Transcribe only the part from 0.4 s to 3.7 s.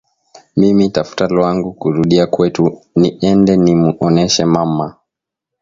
Mina tafuta lwangu ku rudia kwetu ni ende